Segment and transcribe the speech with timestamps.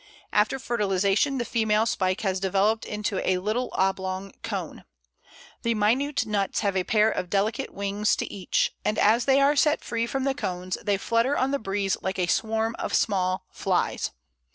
[0.33, 4.83] After fertilization the female spike has developed into a little oblong cone.
[5.61, 9.55] The minute nuts have a pair of delicate wings to each, and as they are
[9.55, 13.45] set free from the cones they flutter on the breeze like a swarm of small
[13.51, 14.09] flies.